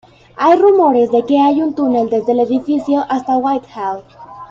[0.35, 4.03] Hay rumores de que hay un túnel desde el edificio hasta Whitehall.